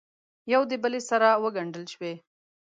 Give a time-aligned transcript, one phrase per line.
[0.53, 2.13] یو دبلې سره وګنډل شوې